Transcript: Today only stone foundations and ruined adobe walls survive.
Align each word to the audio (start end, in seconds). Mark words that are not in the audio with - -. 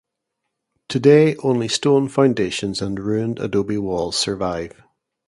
Today 0.89 1.35
only 1.43 1.67
stone 1.67 2.09
foundations 2.09 2.81
and 2.81 2.97
ruined 2.99 3.37
adobe 3.37 3.77
walls 3.77 4.17
survive. 4.17 4.81